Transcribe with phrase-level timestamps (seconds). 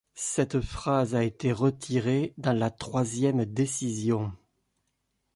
[0.15, 4.31] Cette phrase a été retirée dans la troisième décision.